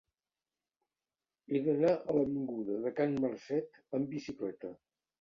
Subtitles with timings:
[1.51, 4.79] He d'anar a l'avinguda de Can Marcet amb bicicleta.